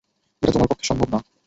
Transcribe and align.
এটা 0.41 0.51
তোমার 0.51 0.69
পক্ষে 0.69 0.85
সম্ভব 0.85 1.07
না। 1.09 1.19